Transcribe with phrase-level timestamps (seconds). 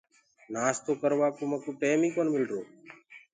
[0.53, 2.61] نآستو ڪروآ ڪو مڪوُ ٽيم ئي ڪونآ مِلرو۔